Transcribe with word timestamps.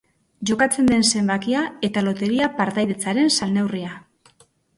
Jokatzen 0.51 0.87
den 0.91 1.03
zenbakia 1.17 1.61
eta 1.89 2.03
loteria-partaidetzaren 2.07 3.31
salneurria. 3.37 3.95